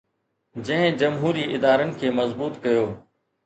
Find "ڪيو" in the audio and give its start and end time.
2.69-2.85